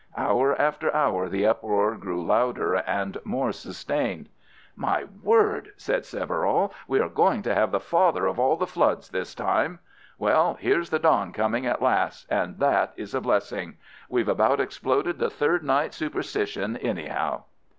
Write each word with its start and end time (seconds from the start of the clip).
Hour 0.17 0.59
after 0.59 0.91
hour 0.95 1.29
the 1.29 1.45
uproar 1.45 1.93
grew 1.93 2.25
louder 2.25 2.73
and 2.73 3.19
more 3.23 3.51
sustained. 3.51 4.29
"My 4.75 5.05
word," 5.21 5.73
said 5.77 6.05
Severall, 6.05 6.73
"we 6.87 6.99
are 6.99 7.07
going 7.07 7.43
to 7.43 7.53
have 7.53 7.69
the 7.69 7.79
father 7.79 8.25
of 8.25 8.39
all 8.39 8.55
the 8.55 8.65
floods 8.65 9.09
this 9.09 9.35
time. 9.35 9.77
Well, 10.17 10.55
here's 10.55 10.89
the 10.89 10.97
dawn 10.97 11.31
coming 11.33 11.67
at 11.67 11.83
last 11.83 12.25
and 12.31 12.57
that 12.57 12.93
is 12.95 13.13
a 13.13 13.21
blessing. 13.21 13.77
We've 14.09 14.27
about 14.27 14.59
exploded 14.59 15.19
the 15.19 15.29
third 15.29 15.61
night 15.63 15.93
superstition 15.93 16.77
anyhow." 16.77 17.43